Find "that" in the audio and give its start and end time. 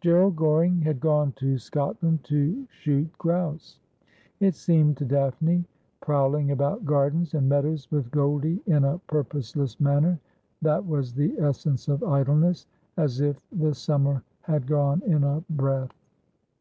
10.62-10.86